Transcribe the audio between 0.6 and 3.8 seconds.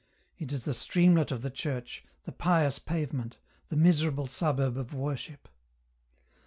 the streamlet of the church, the pious pavement, the